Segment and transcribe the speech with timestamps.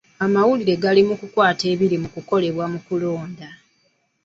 [0.25, 3.49] Amawulire gali mu kukwata ebiri mu kukolebwa mu kulonda.